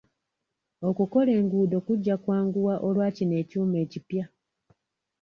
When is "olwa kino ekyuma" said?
2.87-3.75